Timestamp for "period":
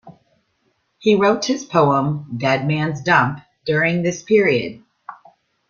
4.23-4.81